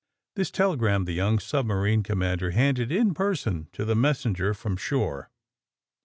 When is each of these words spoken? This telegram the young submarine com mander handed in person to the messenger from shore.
This 0.35 0.49
telegram 0.49 1.05
the 1.05 1.11
young 1.11 1.37
submarine 1.37 2.01
com 2.01 2.17
mander 2.17 2.49
handed 2.49 2.91
in 2.91 3.13
person 3.13 3.67
to 3.73 3.85
the 3.85 3.95
messenger 3.95 4.55
from 4.55 4.75
shore. 4.75 5.29